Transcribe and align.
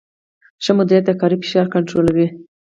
ښه 0.63 0.71
مدیریت 0.77 1.05
د 1.07 1.11
کاري 1.19 1.35
فشار 1.41 1.67
کنټرولوي. 1.73 2.27